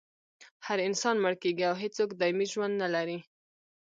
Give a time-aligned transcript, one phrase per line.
[0.65, 3.19] هر انسان مړ کیږي او هېڅوک دایمي ژوند نلري